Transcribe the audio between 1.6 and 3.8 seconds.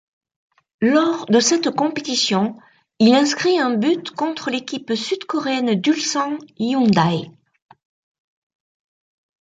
compétition, il inscrit un